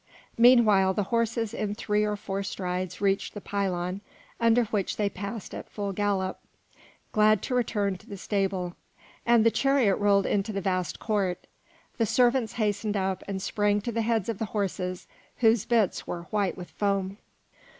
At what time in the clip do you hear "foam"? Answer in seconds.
16.71-17.19